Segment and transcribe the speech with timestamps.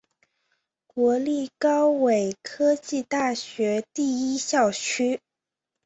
[0.87, 5.21] 国立高雄科技大学第一校区。